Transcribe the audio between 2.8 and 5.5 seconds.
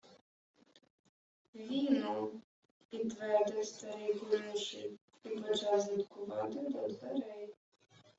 підтвердив старий конюший і